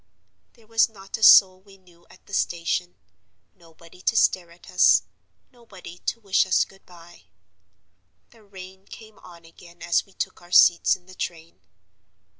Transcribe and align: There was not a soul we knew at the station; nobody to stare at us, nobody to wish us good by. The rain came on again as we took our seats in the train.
There 0.53 0.65
was 0.65 0.89
not 0.89 1.15
a 1.19 1.21
soul 1.21 1.61
we 1.61 1.77
knew 1.77 2.07
at 2.09 2.25
the 2.25 2.33
station; 2.33 2.95
nobody 3.53 4.01
to 4.01 4.17
stare 4.17 4.49
at 4.49 4.71
us, 4.71 5.03
nobody 5.51 5.99
to 5.99 6.19
wish 6.19 6.43
us 6.47 6.65
good 6.65 6.83
by. 6.87 7.25
The 8.31 8.41
rain 8.41 8.87
came 8.87 9.19
on 9.19 9.45
again 9.45 9.83
as 9.83 10.03
we 10.07 10.13
took 10.13 10.41
our 10.41 10.51
seats 10.51 10.95
in 10.95 11.05
the 11.05 11.13
train. 11.13 11.61